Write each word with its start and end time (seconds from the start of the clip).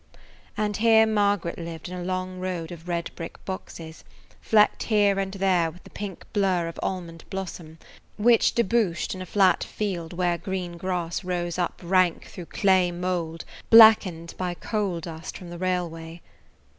And 0.57 0.77
here 0.77 1.05
Margaret 1.05 1.59
lived 1.59 1.87
in 1.87 1.93
a 1.93 2.03
long 2.03 2.39
road 2.39 2.71
of 2.71 2.87
red 2.87 3.11
brick 3.15 3.45
boxes, 3.45 4.03
flecked 4.41 4.81
here 4.81 5.19
and 5.19 5.33
there 5.35 5.69
with 5.69 5.83
the 5.83 5.91
pink 5.91 6.25
blur 6.33 6.67
of 6.67 6.79
almond 6.81 7.23
blossom, 7.29 7.77
which 8.17 8.55
debouched 8.55 9.13
in 9.13 9.21
a 9.21 9.27
flat 9.27 9.63
field 9.63 10.11
where 10.11 10.39
green 10.39 10.75
grass 10.75 11.23
rose 11.23 11.59
up 11.59 11.79
rank 11.83 12.25
through 12.25 12.47
clay 12.47 12.89
mold 12.91 13.45
blackened 13.69 14.33
by 14.39 14.55
coal 14.55 15.01
dust 15.01 15.37
from 15.37 15.51
the 15.51 15.59
railway. 15.59 16.19